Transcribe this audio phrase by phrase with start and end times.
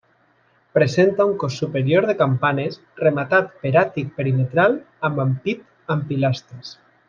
[0.77, 4.81] Presenta un cos superior de campanes, rematat per àtic perimetral
[5.11, 6.75] amb ampit amb pilastres.